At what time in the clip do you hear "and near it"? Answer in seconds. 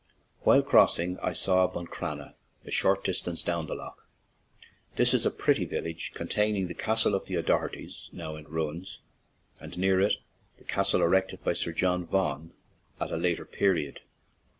9.59-10.15